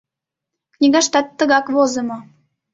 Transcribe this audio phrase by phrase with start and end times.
[0.75, 2.17] Книгаштат тыгак возымо.